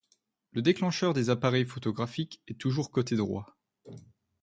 [0.53, 3.55] Le déclencheur des appareils photographiques est toujours côté droit.